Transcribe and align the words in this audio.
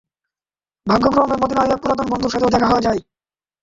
ভাগ্যক্রমে 0.87 1.35
মদীনায় 1.41 1.71
এক 1.73 1.79
পুরাতন 1.81 2.07
বন্ধুর 2.09 2.31
সাথেও 2.33 2.53
দেখা 2.53 2.67
হয়ে 2.69 2.85
যায়। 2.87 2.99